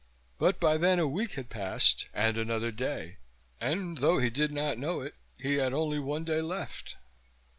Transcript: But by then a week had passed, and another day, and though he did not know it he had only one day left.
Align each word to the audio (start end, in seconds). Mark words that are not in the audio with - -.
But 0.39 0.59
by 0.59 0.77
then 0.77 0.97
a 0.97 1.05
week 1.05 1.33
had 1.33 1.51
passed, 1.51 2.07
and 2.11 2.35
another 2.35 2.71
day, 2.71 3.17
and 3.59 3.99
though 3.99 4.17
he 4.17 4.31
did 4.31 4.51
not 4.51 4.79
know 4.79 5.01
it 5.01 5.13
he 5.37 5.57
had 5.57 5.73
only 5.73 5.99
one 5.99 6.23
day 6.25 6.41
left. 6.41 6.95